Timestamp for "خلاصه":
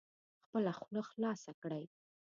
1.09-1.51